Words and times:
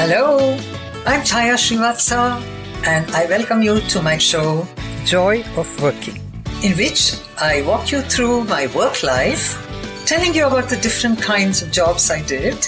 Hello, 0.00 0.56
I'm 1.04 1.20
Chaya 1.20 1.56
Srivatsa, 1.60 2.42
and 2.86 3.10
I 3.10 3.26
welcome 3.26 3.60
you 3.60 3.80
to 3.80 4.00
my 4.00 4.16
show, 4.16 4.66
Joy 5.04 5.44
of 5.58 5.68
Working, 5.82 6.16
in 6.62 6.74
which 6.78 7.16
I 7.36 7.60
walk 7.66 7.92
you 7.92 8.00
through 8.00 8.44
my 8.44 8.66
work 8.68 9.02
life, 9.02 9.60
telling 10.06 10.32
you 10.32 10.46
about 10.46 10.70
the 10.70 10.78
different 10.78 11.20
kinds 11.20 11.60
of 11.60 11.70
jobs 11.70 12.10
I 12.10 12.22
did, 12.22 12.66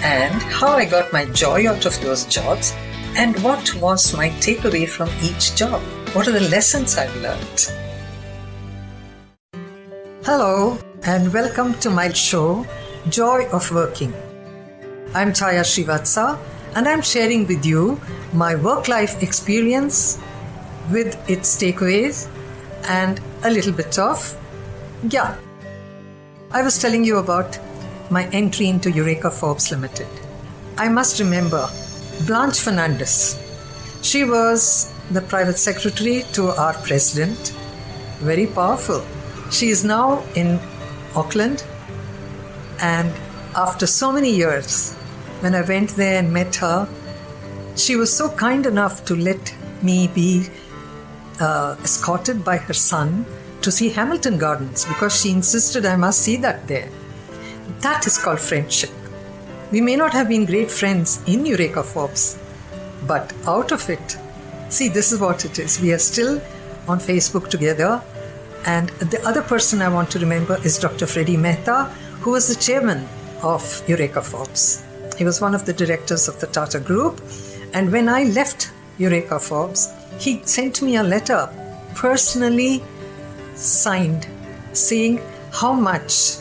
and 0.00 0.40
how 0.40 0.68
I 0.68 0.86
got 0.86 1.12
my 1.12 1.26
joy 1.26 1.68
out 1.68 1.84
of 1.84 2.00
those 2.00 2.24
jobs, 2.24 2.72
and 3.14 3.38
what 3.44 3.74
was 3.74 4.16
my 4.16 4.30
takeaway 4.40 4.88
from 4.88 5.10
each 5.22 5.54
job. 5.56 5.82
What 6.14 6.28
are 6.28 6.32
the 6.32 6.48
lessons 6.48 6.96
I've 6.96 7.14
learned? 7.16 7.60
Hello, 10.24 10.78
and 11.02 11.30
welcome 11.30 11.74
to 11.80 11.90
my 11.90 12.10
show, 12.14 12.64
Joy 13.10 13.50
of 13.52 13.70
Working. 13.70 14.14
I'm 15.12 15.34
Chaya 15.34 15.60
Srivatsa, 15.60 16.38
and 16.74 16.88
I'm 16.88 17.02
sharing 17.02 17.46
with 17.46 17.64
you 17.64 18.00
my 18.32 18.54
work 18.54 18.88
life 18.88 19.22
experience 19.22 20.18
with 20.90 21.16
its 21.28 21.56
takeaways 21.56 22.28
and 22.88 23.20
a 23.44 23.50
little 23.50 23.72
bit 23.72 23.98
of, 23.98 24.36
yeah. 25.08 25.36
I 26.52 26.62
was 26.62 26.78
telling 26.80 27.04
you 27.04 27.18
about 27.18 27.58
my 28.10 28.26
entry 28.28 28.68
into 28.68 28.90
Eureka 28.90 29.30
Forbes 29.30 29.70
Limited. 29.70 30.08
I 30.76 30.88
must 30.88 31.20
remember 31.20 31.68
Blanche 32.26 32.60
Fernandez. 32.60 33.38
She 34.02 34.24
was 34.24 34.92
the 35.10 35.20
private 35.20 35.58
secretary 35.58 36.24
to 36.32 36.48
our 36.48 36.74
president. 36.74 37.54
Very 38.20 38.46
powerful. 38.46 39.04
She 39.50 39.68
is 39.68 39.84
now 39.84 40.22
in 40.34 40.58
Auckland, 41.14 41.64
and 42.80 43.12
after 43.56 43.86
so 43.86 44.12
many 44.12 44.30
years, 44.30 44.96
when 45.40 45.54
I 45.54 45.62
went 45.62 45.90
there 45.90 46.18
and 46.18 46.32
met 46.32 46.56
her, 46.56 46.88
she 47.76 47.96
was 47.96 48.14
so 48.14 48.28
kind 48.28 48.66
enough 48.66 49.04
to 49.06 49.16
let 49.16 49.54
me 49.82 50.08
be 50.08 50.48
uh, 51.40 51.76
escorted 51.82 52.44
by 52.44 52.58
her 52.58 52.74
son 52.74 53.24
to 53.62 53.70
see 53.70 53.90
Hamilton 53.90 54.38
Gardens 54.38 54.84
because 54.84 55.20
she 55.20 55.30
insisted 55.30 55.86
I 55.86 55.96
must 55.96 56.20
see 56.20 56.36
that 56.36 56.66
there. 56.68 56.88
That 57.80 58.06
is 58.06 58.18
called 58.18 58.40
friendship. 58.40 58.90
We 59.70 59.80
may 59.80 59.96
not 59.96 60.12
have 60.12 60.28
been 60.28 60.44
great 60.46 60.70
friends 60.70 61.22
in 61.26 61.46
Eureka 61.46 61.82
Forbes, 61.82 62.38
but 63.06 63.32
out 63.46 63.72
of 63.72 63.88
it, 63.88 64.18
see, 64.68 64.88
this 64.88 65.12
is 65.12 65.20
what 65.20 65.44
it 65.44 65.58
is. 65.58 65.80
We 65.80 65.92
are 65.92 65.98
still 65.98 66.40
on 66.88 66.98
Facebook 66.98 67.48
together. 67.48 68.02
And 68.66 68.88
the 68.90 69.22
other 69.26 69.42
person 69.42 69.80
I 69.80 69.88
want 69.88 70.10
to 70.10 70.18
remember 70.18 70.58
is 70.64 70.78
Dr. 70.78 71.06
Freddie 71.06 71.36
Mehta, 71.36 71.84
who 72.20 72.32
was 72.32 72.48
the 72.48 72.60
chairman 72.60 73.08
of 73.42 73.82
Eureka 73.88 74.20
Forbes. 74.20 74.84
He 75.20 75.24
was 75.26 75.38
one 75.38 75.54
of 75.54 75.66
the 75.66 75.74
directors 75.74 76.28
of 76.28 76.40
the 76.40 76.46
Tata 76.46 76.80
Group. 76.80 77.20
And 77.74 77.92
when 77.92 78.08
I 78.08 78.24
left 78.24 78.72
Eureka 78.96 79.38
Forbes, 79.38 79.92
he 80.18 80.40
sent 80.46 80.80
me 80.80 80.96
a 80.96 81.02
letter 81.02 81.46
personally 81.94 82.82
signed 83.54 84.26
saying 84.72 85.20
how 85.52 85.74
much 85.74 86.36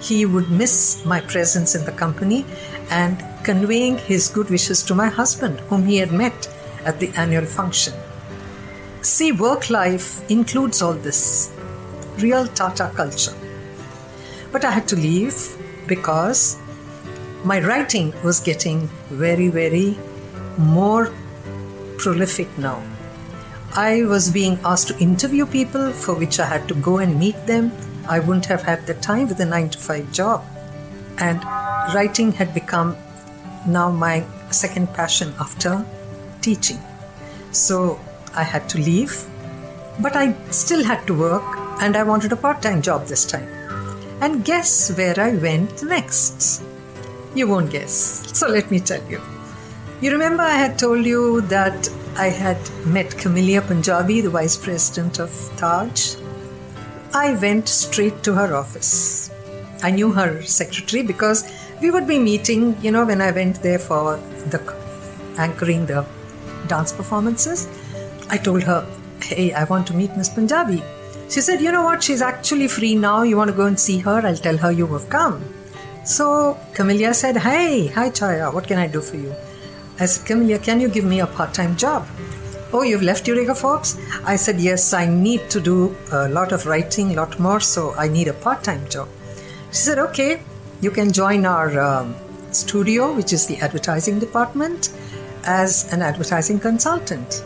he 0.00 0.26
would 0.26 0.50
miss 0.50 1.04
my 1.04 1.20
presence 1.20 1.76
in 1.76 1.84
the 1.84 1.92
company 1.92 2.44
and 2.90 3.24
conveying 3.44 3.98
his 3.98 4.26
good 4.26 4.50
wishes 4.50 4.82
to 4.86 4.96
my 4.96 5.06
husband, 5.06 5.60
whom 5.70 5.86
he 5.86 5.98
had 5.98 6.10
met 6.10 6.52
at 6.84 6.98
the 6.98 7.10
annual 7.10 7.46
function. 7.46 7.94
See, 9.00 9.30
work 9.30 9.70
life 9.70 10.28
includes 10.28 10.82
all 10.82 10.94
this 10.94 11.54
real 12.18 12.48
Tata 12.48 12.90
culture. 12.96 13.36
But 14.50 14.64
I 14.64 14.72
had 14.72 14.88
to 14.88 14.96
leave 14.96 15.56
because 15.86 16.58
my 17.44 17.60
writing 17.60 18.12
was 18.24 18.40
getting 18.40 18.88
very, 19.10 19.48
very 19.48 19.96
more 20.56 21.12
prolific 21.98 22.48
now. 22.58 22.82
I 23.74 24.04
was 24.04 24.30
being 24.30 24.58
asked 24.64 24.88
to 24.88 24.98
interview 24.98 25.46
people 25.46 25.92
for 25.92 26.14
which 26.14 26.40
I 26.40 26.46
had 26.46 26.66
to 26.68 26.74
go 26.74 26.98
and 26.98 27.18
meet 27.18 27.46
them. 27.46 27.72
I 28.08 28.18
wouldn't 28.18 28.46
have 28.46 28.62
had 28.62 28.86
the 28.86 28.94
time 28.94 29.28
with 29.28 29.38
a 29.40 29.44
9 29.44 29.70
to 29.70 29.78
5 29.78 30.12
job. 30.12 30.44
And 31.18 31.42
writing 31.94 32.32
had 32.32 32.54
become 32.54 32.96
now 33.66 33.90
my 33.90 34.24
second 34.50 34.92
passion 34.94 35.34
after 35.38 35.84
teaching. 36.40 36.78
So 37.52 38.00
I 38.34 38.42
had 38.42 38.68
to 38.70 38.78
leave, 38.78 39.26
but 40.00 40.16
I 40.16 40.34
still 40.50 40.84
had 40.84 41.06
to 41.06 41.14
work 41.14 41.44
and 41.80 41.96
I 41.96 42.02
wanted 42.02 42.32
a 42.32 42.36
part 42.36 42.62
time 42.62 42.82
job 42.82 43.06
this 43.06 43.24
time. 43.26 43.48
And 44.20 44.44
guess 44.44 44.96
where 44.96 45.18
I 45.20 45.34
went 45.36 45.82
next? 45.82 46.67
You 47.38 47.46
won't 47.46 47.70
guess. 47.70 47.92
So 48.36 48.48
let 48.48 48.68
me 48.68 48.80
tell 48.80 49.02
you. 49.08 49.20
You 50.00 50.10
remember 50.10 50.42
I 50.42 50.56
had 50.56 50.76
told 50.76 51.06
you 51.06 51.40
that 51.42 51.88
I 52.16 52.30
had 52.30 52.58
met 52.84 53.16
Camellia 53.16 53.60
Punjabi, 53.62 54.20
the 54.22 54.30
vice 54.30 54.56
president 54.56 55.20
of 55.20 55.30
Taj? 55.56 56.16
I 57.14 57.34
went 57.34 57.68
straight 57.68 58.24
to 58.24 58.34
her 58.34 58.56
office. 58.56 59.30
I 59.84 59.92
knew 59.92 60.10
her 60.10 60.42
secretary 60.42 61.04
because 61.04 61.44
we 61.80 61.92
would 61.92 62.08
be 62.08 62.18
meeting, 62.18 62.76
you 62.82 62.90
know, 62.90 63.04
when 63.06 63.20
I 63.20 63.30
went 63.30 63.62
there 63.62 63.78
for 63.78 64.16
the 64.54 64.60
anchoring 65.36 65.86
the 65.86 66.04
dance 66.66 66.92
performances. 66.92 67.68
I 68.30 68.38
told 68.38 68.64
her, 68.64 68.84
Hey, 69.22 69.52
I 69.52 69.62
want 69.62 69.86
to 69.86 69.94
meet 69.94 70.16
Miss 70.16 70.28
Punjabi. 70.28 70.82
She 71.28 71.40
said, 71.40 71.60
You 71.60 71.70
know 71.70 71.84
what? 71.84 72.02
She's 72.02 72.20
actually 72.20 72.66
free 72.66 72.96
now. 72.96 73.22
You 73.22 73.36
want 73.36 73.48
to 73.50 73.56
go 73.56 73.66
and 73.66 73.78
see 73.78 73.98
her? 73.98 74.26
I'll 74.26 74.44
tell 74.48 74.56
her 74.56 74.72
you 74.72 74.88
have 74.88 75.08
come. 75.08 75.40
So 76.08 76.56
Camellia 76.72 77.12
said, 77.12 77.36
Hey, 77.36 77.88
hi 77.88 78.08
Chaya, 78.08 78.50
what 78.52 78.66
can 78.66 78.78
I 78.78 78.86
do 78.86 79.02
for 79.02 79.16
you? 79.16 79.34
I 80.00 80.06
said, 80.06 80.26
Camellia, 80.26 80.58
can 80.58 80.80
you 80.80 80.88
give 80.88 81.04
me 81.04 81.20
a 81.20 81.26
part 81.26 81.52
time 81.52 81.76
job? 81.76 82.08
Oh, 82.72 82.80
you've 82.80 83.02
left 83.02 83.28
Eureka 83.28 83.54
Forbes? 83.54 83.98
I 84.24 84.36
said, 84.36 84.58
Yes, 84.58 84.94
I 84.94 85.04
need 85.04 85.50
to 85.50 85.60
do 85.60 85.94
a 86.10 86.26
lot 86.30 86.52
of 86.52 86.64
writing, 86.64 87.10
a 87.12 87.16
lot 87.16 87.38
more, 87.38 87.60
so 87.60 87.92
I 87.94 88.08
need 88.08 88.26
a 88.26 88.32
part 88.32 88.64
time 88.64 88.88
job. 88.88 89.06
She 89.68 89.82
said, 89.84 89.98
Okay, 89.98 90.40
you 90.80 90.90
can 90.90 91.12
join 91.12 91.44
our 91.44 91.78
um, 91.78 92.14
studio, 92.52 93.14
which 93.14 93.34
is 93.34 93.46
the 93.46 93.58
advertising 93.58 94.18
department, 94.18 94.88
as 95.44 95.92
an 95.92 96.00
advertising 96.00 96.58
consultant. 96.58 97.44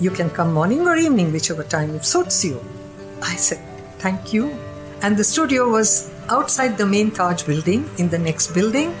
You 0.00 0.10
can 0.10 0.30
come 0.30 0.54
morning 0.54 0.88
or 0.88 0.96
evening, 0.96 1.30
whichever 1.30 1.62
time 1.62 1.94
it 1.94 2.06
suits 2.06 2.42
you. 2.42 2.58
I 3.20 3.36
said, 3.36 3.58
Thank 3.98 4.32
you. 4.32 4.58
And 5.02 5.14
the 5.14 5.24
studio 5.24 5.68
was 5.68 6.10
outside 6.28 6.78
the 6.78 6.86
main 6.86 7.10
Taj 7.10 7.44
building 7.44 7.88
in 7.98 8.08
the 8.08 8.18
next 8.18 8.54
building. 8.54 8.94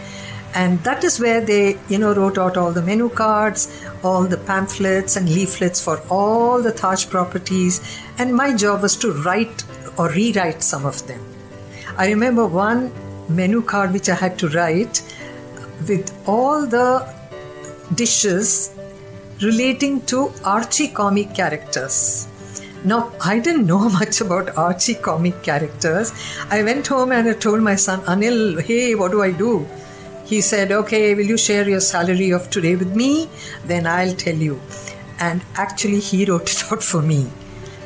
And 0.54 0.82
that 0.84 1.04
is 1.04 1.20
where 1.20 1.40
they, 1.40 1.78
you 1.88 1.98
know, 1.98 2.14
wrote 2.14 2.38
out 2.38 2.56
all 2.56 2.72
the 2.72 2.82
menu 2.82 3.08
cards, 3.10 3.82
all 4.02 4.24
the 4.24 4.38
pamphlets 4.38 5.16
and 5.16 5.28
leaflets 5.28 5.84
for 5.84 6.00
all 6.08 6.62
the 6.62 6.72
Taj 6.72 7.08
properties. 7.08 7.80
And 8.18 8.34
my 8.34 8.54
job 8.54 8.82
was 8.82 8.96
to 8.96 9.12
write 9.12 9.64
or 9.98 10.08
rewrite 10.10 10.62
some 10.62 10.86
of 10.86 11.06
them. 11.06 11.20
I 11.98 12.08
remember 12.08 12.46
one 12.46 12.92
menu 13.28 13.62
card 13.62 13.92
which 13.92 14.08
I 14.08 14.14
had 14.14 14.38
to 14.38 14.48
write 14.48 15.02
with 15.88 16.10
all 16.26 16.66
the 16.66 17.06
dishes 17.94 18.74
relating 19.42 20.00
to 20.06 20.32
Archie 20.44 20.88
comic 20.88 21.34
characters. 21.34 22.28
Now, 22.84 23.12
I 23.24 23.38
didn't 23.38 23.66
know 23.66 23.88
much 24.00 24.20
about 24.20 24.56
Archie 24.56 24.94
comic 24.94 25.42
characters. 25.42 26.12
I 26.50 26.62
went 26.62 26.86
home 26.86 27.12
and 27.12 27.28
I 27.28 27.32
told 27.32 27.62
my 27.62 27.76
son, 27.76 28.00
Anil, 28.02 28.60
hey, 28.60 28.94
what 28.94 29.10
do 29.10 29.22
I 29.22 29.32
do? 29.32 29.66
He 30.24 30.40
said, 30.40 30.72
okay, 30.72 31.14
will 31.14 31.24
you 31.24 31.38
share 31.38 31.68
your 31.68 31.80
salary 31.80 32.30
of 32.30 32.50
today 32.50 32.74
with 32.76 32.94
me? 32.96 33.28
Then 33.64 33.86
I'll 33.86 34.14
tell 34.14 34.34
you. 34.34 34.60
And 35.20 35.42
actually, 35.54 36.00
he 36.00 36.24
wrote 36.24 36.50
it 36.50 36.64
out 36.72 36.82
for 36.82 37.00
me. 37.00 37.30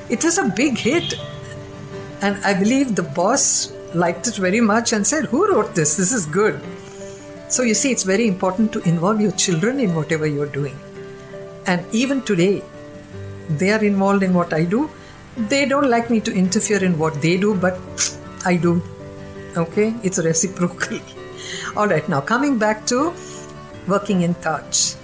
It 0.09 0.25
was 0.25 0.39
a 0.39 0.49
big 0.49 0.79
hit. 0.79 1.15
And 2.23 2.43
I 2.45 2.55
believe 2.55 2.97
the 2.97 3.03
boss 3.03 3.73
liked 3.95 4.27
it 4.27 4.37
very 4.37 4.61
much 4.61 4.93
and 4.93 5.07
said, 5.07 5.27
Who 5.27 5.53
wrote 5.53 5.75
this? 5.75 5.97
This 5.97 6.13
is 6.13 6.27
good. 6.27 6.61
So 7.49 7.63
you 7.63 7.75
see, 7.75 7.91
it's 7.91 8.05
very 8.05 8.27
important 8.27 8.73
to 8.73 8.81
involve 8.89 9.21
your 9.21 9.33
children 9.33 9.81
in 9.81 9.95
whatever 9.95 10.27
you're 10.27 10.47
doing. 10.47 10.79
And 11.67 11.85
even 11.93 12.23
today, 12.23 12.63
they 13.59 13.71
are 13.71 13.85
involved 13.85 14.23
in 14.23 14.33
what 14.35 14.53
I 14.53 14.65
do. 14.65 14.91
They 15.37 15.67
don't 15.67 15.89
like 15.89 16.11
me 16.11 16.21
to 16.21 16.33
interfere 16.33 16.83
in 16.85 16.99
what 16.99 17.21
they 17.21 17.37
do, 17.37 17.55
but 17.55 17.79
I 18.45 18.57
do. 18.57 18.83
Okay, 19.57 19.95
it's 20.03 20.19
reciprocal. 20.19 20.99
All 21.77 21.89
right, 21.89 22.09
now 22.09 22.21
coming 22.21 22.59
back 22.59 22.87
to 22.87 23.13
working 23.87 24.23
in 24.23 24.35
Taj. 24.35 24.95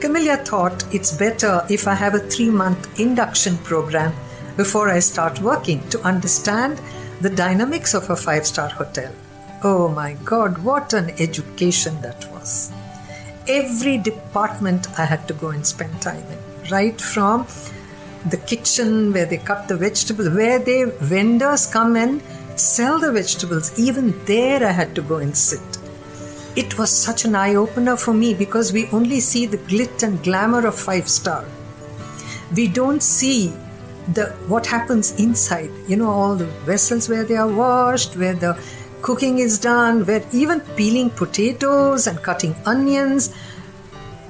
Camellia 0.00 0.38
thought 0.38 0.84
it's 0.92 1.16
better 1.16 1.64
if 1.70 1.86
I 1.86 1.94
have 1.94 2.14
a 2.14 2.18
three 2.18 2.50
month 2.50 2.98
induction 2.98 3.56
program 3.58 4.12
before 4.56 4.88
I 4.88 4.98
start 4.98 5.40
working 5.40 5.86
to 5.90 6.00
understand 6.02 6.80
the 7.20 7.30
dynamics 7.30 7.94
of 7.94 8.10
a 8.10 8.16
five 8.16 8.46
star 8.46 8.68
hotel. 8.68 9.12
Oh 9.62 9.88
my 9.88 10.14
god, 10.24 10.58
what 10.58 10.92
an 10.92 11.10
education 11.20 12.00
that 12.02 12.28
was! 12.32 12.72
Every 13.46 13.96
department 13.96 14.88
I 14.98 15.04
had 15.04 15.28
to 15.28 15.34
go 15.34 15.50
and 15.50 15.64
spend 15.64 16.02
time 16.02 16.24
in, 16.32 16.70
right 16.70 17.00
from 17.00 17.46
the 18.30 18.36
kitchen 18.36 19.12
where 19.12 19.26
they 19.26 19.38
cut 19.38 19.68
the 19.68 19.76
vegetables, 19.76 20.30
where 20.30 20.58
they 20.58 20.84
vendors 20.84 21.66
come 21.66 21.96
and 21.96 22.22
sell 22.56 22.98
the 22.98 23.12
vegetables. 23.12 23.78
Even 23.78 24.24
there, 24.26 24.66
I 24.66 24.72
had 24.72 24.94
to 24.94 25.02
go 25.02 25.16
and 25.16 25.36
sit. 25.36 25.60
it 26.54 26.78
was 26.78 26.90
such 26.90 27.24
an 27.24 27.34
eye 27.34 27.54
opener 27.54 27.96
for 27.96 28.12
me 28.12 28.34
because 28.34 28.72
we 28.72 28.86
only 28.88 29.20
see 29.20 29.46
the 29.46 29.58
glit 29.58 30.02
and 30.02 30.22
glamour 30.22 30.66
of 30.66 30.74
five 30.78 31.08
star. 31.08 31.44
We 32.54 32.68
don't 32.68 33.02
see 33.02 33.52
the 34.12 34.26
what 34.48 34.66
happens 34.66 35.12
inside. 35.18 35.70
You 35.88 35.96
know, 35.96 36.10
all 36.10 36.34
the 36.34 36.46
vessels 36.70 37.08
where 37.08 37.24
they 37.24 37.36
are 37.36 37.48
washed, 37.48 38.16
where 38.16 38.34
the 38.34 38.58
cooking 39.00 39.38
is 39.38 39.58
done, 39.58 40.04
where 40.04 40.22
even 40.32 40.60
peeling 40.76 41.10
potatoes 41.10 42.06
and 42.06 42.22
cutting 42.22 42.54
onions. 42.66 43.34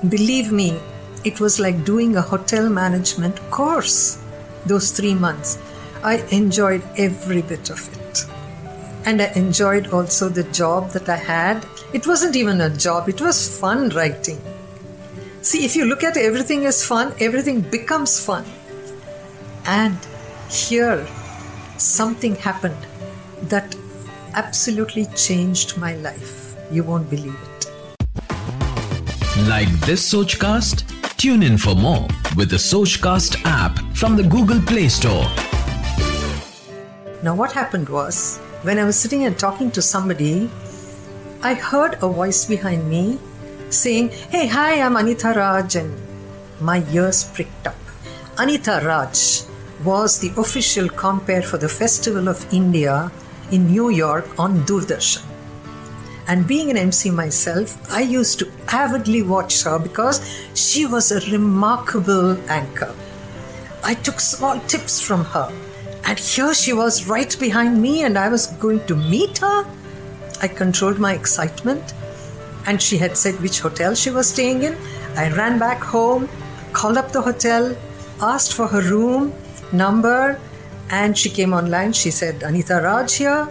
Believe 0.09 0.53
me, 0.53 0.81
it 1.25 1.41
was 1.41 1.61
like 1.61 1.85
doing 1.85 2.17
a 2.17 2.23
hotel 2.23 2.69
management 2.69 3.39
course 3.51 4.23
those 4.67 4.91
three 4.91 5.15
months. 5.15 5.59
I 6.03 6.17
enjoyed 6.31 6.83
every 6.97 7.43
bit 7.43 7.71
of 7.71 7.81
it. 7.97 8.27
And 9.05 9.21
I 9.23 9.33
enjoyed 9.35 9.89
also 9.89 10.29
the 10.29 10.45
job 10.45 10.91
that 10.91 11.09
I 11.09 11.17
had. 11.17 11.65
It 11.93 12.07
wasn't 12.07 12.37
even 12.37 12.61
a 12.61 12.71
job, 12.71 13.09
it 13.09 13.21
was 13.21 13.59
fun 13.61 13.91
writing. 13.91 14.41
See, 15.43 15.65
if 15.65 15.75
you 15.75 15.85
look 15.85 16.05
at 16.05 16.17
everything 16.17 16.67
as 16.67 16.85
fun, 16.85 17.13
everything 17.21 17.61
becomes 17.61 18.25
fun. 18.25 18.45
And 19.67 19.99
here, 20.49 21.07
something 21.79 22.37
happened 22.37 22.87
that 23.43 23.75
absolutely 24.35 25.07
changed 25.17 25.77
my 25.79 25.97
life. 25.97 26.57
You 26.71 26.85
won't 26.85 27.11
believe 27.11 27.35
it. 27.35 27.67
Like 29.49 29.69
this 29.81 30.13
Sochcast? 30.13 30.92
Tune 31.23 31.45
in 31.45 31.57
for 31.57 31.77
more 31.77 32.09
with 32.35 32.51
the 32.51 32.57
Sochcast 32.57 33.41
app 33.45 33.79
from 33.95 34.17
the 34.17 34.25
Google 34.25 34.61
Play 34.63 34.89
Store. 34.89 35.23
Now, 37.23 37.37
what 37.37 37.53
happened 37.53 37.89
was, 37.89 38.39
when 38.63 38.77
I 38.81 38.83
was 38.83 38.99
sitting 38.99 39.25
and 39.25 39.39
talking 39.39 39.71
to 39.71 39.81
somebody, 39.81 40.51
I 41.41 41.55
heard 41.55 41.95
a 42.03 42.09
voice 42.09 42.45
behind 42.47 42.91
me 42.91 43.21
saying, 43.71 44.09
Hey, 44.35 44.49
hi, 44.49 44.81
I'm 44.81 44.97
Anita 44.97 45.33
Raj, 45.37 45.77
and 45.77 45.95
my 46.61 46.85
ears 46.91 47.23
pricked 47.23 47.69
up. 47.69 47.79
Anita 48.37 48.83
Raj 48.85 49.43
was 49.85 50.19
the 50.19 50.33
official 50.37 50.89
compere 50.89 51.43
for 51.43 51.57
the 51.57 51.69
Festival 51.69 52.29
of 52.29 52.53
India 52.53 53.13
in 53.53 53.69
New 53.69 53.91
York 53.91 54.27
on 54.41 54.65
Doordarshan. 54.65 55.32
And 56.29 56.47
being 56.47 56.71
an 56.71 56.77
MC 56.77 57.11
myself, 57.11 57.77
I 57.91 58.01
used 58.01 58.39
to 58.39 58.51
avidly 58.69 59.23
watch 59.23 59.63
her 59.65 59.79
because 59.79 60.21
she 60.55 60.87
was 60.87 61.11
a 61.11 61.21
remarkable 61.31 62.39
anchor. 62.49 62.95
I 63.83 63.95
took 63.95 64.21
small 64.21 64.61
tips 64.61 65.01
from 65.01 65.25
her, 65.27 65.53
and 66.05 66.19
here 66.19 66.55
she 66.55 66.73
was 66.73 67.09
right 67.09 67.37
behind 67.41 67.83
me, 67.83 68.05
and 68.05 68.17
I 68.17 68.29
was 68.29 68.47
going 68.47 68.87
to 68.87 68.95
meet 68.95 69.39
her. 69.39 69.67
I 70.41 70.49
controlled 70.49 71.01
my 71.01 71.15
excitement, 71.15 71.93
and 72.67 72.81
she 72.81 72.97
had 72.99 73.17
said 73.17 73.41
which 73.41 73.61
hotel 73.61 73.95
she 73.95 74.11
was 74.11 74.29
staying 74.29 74.63
in. 74.63 74.77
I 75.17 75.31
ran 75.31 75.59
back 75.59 75.81
home, 75.83 76.29
called 76.73 76.97
up 76.97 77.11
the 77.11 77.21
hotel, 77.21 77.77
asked 78.21 78.55
for 78.55 78.69
her 78.69 78.83
room 78.83 79.35
number, 79.73 80.41
and 80.91 81.19
she 81.19 81.29
came 81.29 81.53
online. 81.53 81.93
She 81.93 82.11
said, 82.11 82.43
Anita 82.43 82.81
Raj 82.83 83.17
here. 83.17 83.49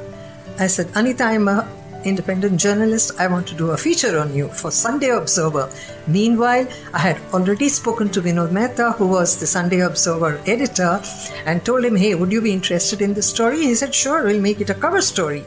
I 0.59 0.67
said, 0.67 0.89
Anita, 0.95 1.25
I'm 1.25 1.47
a 1.47 1.67
independent 2.05 2.59
journalist. 2.59 3.19
I 3.19 3.27
want 3.27 3.47
to 3.47 3.55
do 3.55 3.71
a 3.71 3.77
feature 3.77 4.19
on 4.19 4.33
you 4.33 4.47
for 4.49 4.71
Sunday 4.71 5.09
Observer. 5.09 5.69
Meanwhile, 6.07 6.67
I 6.93 6.99
had 6.99 7.21
already 7.33 7.69
spoken 7.69 8.09
to 8.09 8.21
Vinod 8.21 8.51
Mehta, 8.51 8.91
who 8.93 9.07
was 9.07 9.39
the 9.39 9.47
Sunday 9.47 9.79
Observer 9.79 10.41
editor, 10.45 11.01
and 11.45 11.63
told 11.63 11.85
him, 11.85 11.95
Hey, 11.95 12.15
would 12.15 12.31
you 12.31 12.41
be 12.41 12.53
interested 12.53 13.01
in 13.01 13.13
this 13.13 13.29
story? 13.29 13.57
He 13.61 13.75
said, 13.75 13.93
Sure, 13.93 14.23
we'll 14.23 14.41
make 14.41 14.61
it 14.61 14.69
a 14.69 14.75
cover 14.75 15.01
story. 15.01 15.43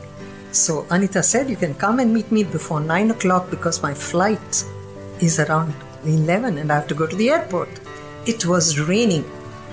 So 0.52 0.86
Anita 0.90 1.22
said, 1.22 1.50
You 1.50 1.56
can 1.56 1.74
come 1.74 1.98
and 1.98 2.14
meet 2.14 2.30
me 2.30 2.44
before 2.44 2.80
9 2.80 3.10
o'clock 3.10 3.50
because 3.50 3.82
my 3.82 3.92
flight 3.92 4.64
is 5.20 5.40
around 5.40 5.74
11 6.04 6.58
and 6.58 6.70
I 6.70 6.76
have 6.76 6.86
to 6.88 6.94
go 6.94 7.06
to 7.06 7.16
the 7.16 7.30
airport. 7.30 7.68
It 8.26 8.46
was 8.46 8.78
raining 8.78 9.24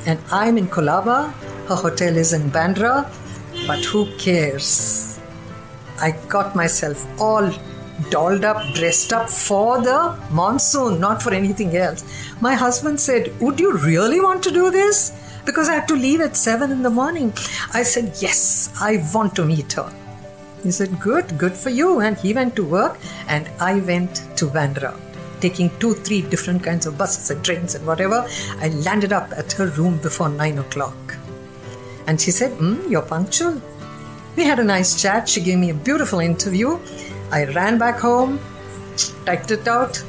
and 0.05 0.19
I'm 0.31 0.57
in 0.57 0.67
Colaba. 0.67 1.31
Her 1.67 1.75
hotel 1.75 2.17
is 2.17 2.33
in 2.33 2.49
Bandra, 2.49 3.09
but 3.67 3.85
who 3.85 4.07
cares? 4.17 5.10
I 6.01 6.11
got 6.27 6.55
myself 6.55 7.05
all 7.21 7.51
dolled 8.09 8.43
up, 8.43 8.73
dressed 8.73 9.13
up 9.13 9.29
for 9.29 9.81
the 9.81 10.17
monsoon, 10.31 10.99
not 10.99 11.21
for 11.21 11.33
anything 11.33 11.75
else. 11.77 12.03
My 12.41 12.55
husband 12.55 12.99
said, 12.99 13.39
Would 13.39 13.59
you 13.59 13.77
really 13.77 14.19
want 14.19 14.43
to 14.43 14.51
do 14.51 14.71
this? 14.71 15.17
Because 15.45 15.69
I 15.69 15.73
had 15.73 15.87
to 15.89 15.95
leave 15.95 16.21
at 16.21 16.35
7 16.35 16.71
in 16.71 16.81
the 16.81 16.89
morning. 16.89 17.33
I 17.73 17.83
said, 17.83 18.13
Yes, 18.19 18.73
I 18.81 19.03
want 19.13 19.35
to 19.35 19.45
meet 19.45 19.73
her. 19.73 19.91
He 20.63 20.71
said, 20.71 20.99
Good, 20.99 21.37
good 21.37 21.53
for 21.53 21.69
you. 21.69 21.99
And 21.99 22.17
he 22.17 22.33
went 22.33 22.55
to 22.55 22.65
work, 22.65 22.99
and 23.27 23.47
I 23.59 23.79
went 23.79 24.15
to 24.37 24.45
Bandra 24.47 24.97
taking 25.41 25.71
two, 25.79 25.95
three 25.95 26.21
different 26.21 26.63
kinds 26.63 26.85
of 26.85 26.97
buses 26.97 27.31
and 27.31 27.43
trains 27.43 27.73
and 27.73 27.85
whatever. 27.85 28.27
I 28.59 28.69
landed 28.85 29.11
up 29.11 29.31
at 29.31 29.51
her 29.53 29.67
room 29.67 29.97
before 29.97 30.29
nine 30.29 30.59
o'clock. 30.59 31.17
And 32.07 32.21
she 32.21 32.31
said, 32.31 32.51
mm, 32.59 32.89
You're 32.89 33.01
punctual. 33.01 33.61
We 34.35 34.43
had 34.45 34.59
a 34.59 34.63
nice 34.63 35.01
chat. 35.01 35.27
She 35.27 35.41
gave 35.41 35.57
me 35.57 35.71
a 35.71 35.73
beautiful 35.73 36.19
interview. 36.19 36.79
I 37.31 37.45
ran 37.45 37.77
back 37.77 37.99
home, 37.99 38.39
typed 39.25 39.51
it 39.51 39.67
out, 39.67 40.01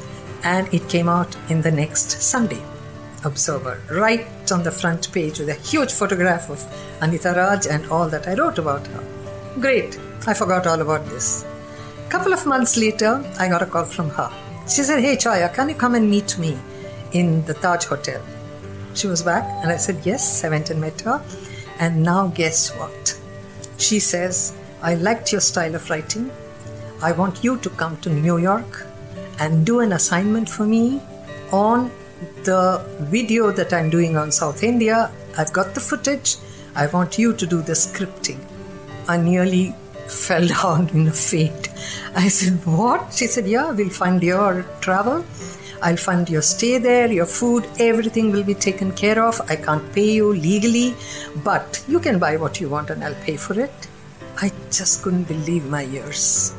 and 0.44 0.72
it 0.72 0.88
came 0.88 1.08
out 1.08 1.36
in 1.48 1.60
the 1.60 1.72
next 1.72 2.22
Sunday. 2.22 2.62
Observer, 3.24 3.80
right 3.90 4.52
on 4.52 4.62
the 4.62 4.70
front 4.70 5.12
page 5.12 5.38
with 5.38 5.48
a 5.48 5.54
huge 5.54 5.92
photograph 5.92 6.50
of 6.50 6.60
Anita 7.00 7.32
Raj 7.36 7.66
and 7.66 7.86
all 7.90 8.08
that 8.08 8.26
I 8.28 8.34
wrote 8.34 8.58
about 8.58 8.86
her. 8.88 9.04
Great, 9.60 9.98
I 10.26 10.34
forgot 10.34 10.66
all 10.66 10.80
about 10.80 11.04
this. 11.06 11.44
A 12.06 12.10
couple 12.10 12.32
of 12.32 12.46
months 12.46 12.76
later, 12.76 13.24
I 13.38 13.48
got 13.48 13.62
a 13.62 13.66
call 13.66 13.84
from 13.84 14.10
her. 14.10 14.30
She 14.68 14.82
said, 14.82 15.00
Hey, 15.00 15.16
Chaya, 15.16 15.52
can 15.52 15.68
you 15.68 15.74
come 15.74 15.94
and 15.94 16.08
meet 16.08 16.38
me 16.38 16.56
in 17.12 17.44
the 17.44 17.54
Taj 17.54 17.84
Hotel? 17.84 18.22
She 18.94 19.06
was 19.06 19.22
back, 19.22 19.44
and 19.62 19.72
I 19.72 19.76
said, 19.76 20.00
Yes. 20.04 20.44
I 20.44 20.48
went 20.48 20.70
and 20.70 20.80
met 20.80 21.00
her. 21.02 21.22
And 21.78 22.02
now, 22.02 22.28
guess 22.28 22.70
what? 22.76 23.18
She 23.78 23.98
says, 23.98 24.54
I 24.82 24.94
liked 24.94 25.32
your 25.32 25.40
style 25.40 25.74
of 25.74 25.88
writing. 25.90 26.30
I 27.02 27.12
want 27.12 27.42
you 27.42 27.56
to 27.58 27.70
come 27.70 27.96
to 27.98 28.10
New 28.10 28.38
York 28.38 28.86
and 29.38 29.66
do 29.66 29.80
an 29.80 29.92
assignment 29.92 30.48
for 30.48 30.64
me 30.64 31.00
on 31.50 31.90
the 32.44 32.84
video 33.00 33.50
that 33.50 33.72
I'm 33.72 33.90
doing 33.90 34.16
on 34.16 34.30
South 34.30 34.62
India. 34.62 35.10
I've 35.36 35.52
got 35.52 35.74
the 35.74 35.80
footage. 35.80 36.36
I 36.74 36.86
want 36.86 37.18
you 37.18 37.32
to 37.34 37.46
do 37.46 37.62
the 37.62 37.72
scripting. 37.72 38.38
I 39.08 39.16
nearly 39.16 39.74
fell 40.06 40.46
down 40.46 40.88
in 40.90 41.08
a 41.08 41.12
faint. 41.12 41.68
I 42.14 42.28
said, 42.28 42.64
What? 42.66 43.12
She 43.12 43.26
said, 43.26 43.46
Yeah, 43.46 43.72
we'll 43.72 43.90
fund 43.90 44.22
your 44.22 44.64
travel. 44.80 45.24
I'll 45.82 45.96
fund 45.96 46.30
your 46.30 46.42
stay 46.42 46.78
there, 46.78 47.10
your 47.10 47.26
food, 47.26 47.66
everything 47.80 48.30
will 48.30 48.44
be 48.44 48.54
taken 48.54 48.92
care 48.92 49.20
of. 49.22 49.40
I 49.50 49.56
can't 49.56 49.92
pay 49.92 50.12
you 50.12 50.32
legally, 50.32 50.94
but 51.42 51.82
you 51.88 51.98
can 51.98 52.20
buy 52.20 52.36
what 52.36 52.60
you 52.60 52.68
want 52.68 52.90
and 52.90 53.02
I'll 53.02 53.22
pay 53.26 53.36
for 53.36 53.58
it. 53.58 53.88
I 54.40 54.52
just 54.70 55.02
couldn't 55.02 55.24
believe 55.24 55.66
my 55.66 55.84
ears. 55.84 56.54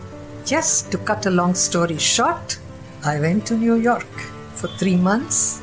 Yes, 0.47 0.81
to 0.89 0.97
cut 0.97 1.25
a 1.25 1.31
long 1.31 1.55
story 1.55 1.97
short, 1.97 2.59
I 3.05 3.19
went 3.21 3.47
to 3.47 3.55
New 3.55 3.75
York 3.75 4.13
for 4.55 4.67
three 4.67 4.97
months. 4.97 5.61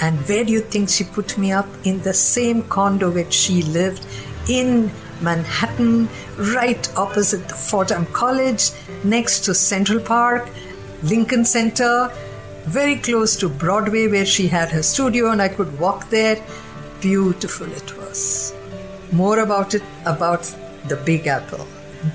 And 0.00 0.18
where 0.28 0.44
do 0.44 0.52
you 0.52 0.60
think 0.60 0.88
she 0.88 1.04
put 1.04 1.38
me 1.38 1.52
up? 1.52 1.68
In 1.84 2.02
the 2.02 2.12
same 2.12 2.64
condo 2.64 3.10
where 3.10 3.30
she 3.30 3.62
lived 3.62 4.04
in 4.48 4.90
Manhattan, 5.22 6.08
right 6.36 6.96
opposite 6.96 7.48
the 7.48 7.54
Fordham 7.54 8.04
College, 8.06 8.70
next 9.04 9.44
to 9.44 9.54
Central 9.54 10.00
Park, 10.00 10.48
Lincoln 11.02 11.44
Center, 11.44 12.10
very 12.66 12.96
close 12.96 13.36
to 13.36 13.48
Broadway 13.48 14.08
where 14.08 14.26
she 14.26 14.48
had 14.48 14.70
her 14.70 14.82
studio, 14.82 15.30
and 15.30 15.40
I 15.40 15.48
could 15.48 15.78
walk 15.78 16.08
there. 16.10 16.42
Beautiful 17.00 17.70
it 17.72 17.96
was. 17.96 18.54
More 19.12 19.38
about 19.40 19.74
it, 19.74 19.82
about 20.04 20.42
the 20.88 20.96
Big 20.96 21.26
Apple. 21.26 21.66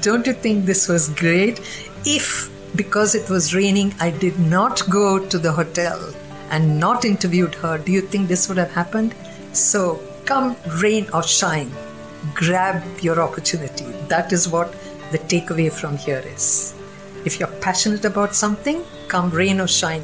Don't 0.01 0.27
you 0.27 0.34
think 0.34 0.65
this 0.65 0.88
was 0.88 1.10
great? 1.10 1.60
If, 2.05 2.50
because 2.75 3.15
it 3.15 3.29
was 3.29 3.55
raining, 3.55 3.93
I 4.00 4.12
did 4.12 4.39
not 4.39 4.89
go 4.89 5.25
to 5.25 5.38
the 5.38 5.51
hotel 5.51 6.13
and 6.50 6.79
not 6.79 7.05
interviewed 7.05 7.55
her, 7.55 7.77
do 7.77 7.91
you 7.91 8.01
think 8.01 8.27
this 8.27 8.50
would 8.50 8.58
have 8.58 8.72
happened? 8.72 9.15
So, 9.53 10.01
come 10.25 10.58
rain 10.81 11.08
or 11.13 11.24
shine, 11.24 11.72
grab 12.36 12.84
your 13.00 13.22
opportunity. 13.22 13.86
That 14.10 14.34
is 14.34 14.50
what 14.50 14.75
the 15.12 15.20
takeaway 15.20 15.72
from 15.72 15.98
here 15.98 16.24
is. 16.25 16.74
If 17.24 17.39
you're 17.39 17.60
passionate 17.62 18.03
about 18.03 18.36
something, 18.36 18.84
come 19.08 19.29
rain 19.29 19.62
or 19.62 19.67
shine, 19.67 20.03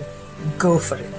go 0.58 0.80
for 0.80 0.98
it. 0.98 1.17